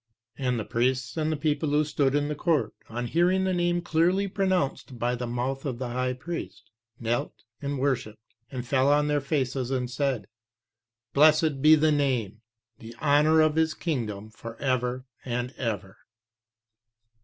[0.37, 3.53] 3 And the priests and the people who stood in the court, on hearing the
[3.53, 8.91] Name clearly pronounced by the mouth of the High Priest, knelt and worshipped, and fell
[8.91, 10.25] on their faces and said,
[11.13, 12.41] 'BLESSED BE THE NAME.
[12.79, 15.97] THE HONOUR OF HIS KINGDOM FOR EVER AND EVER.'"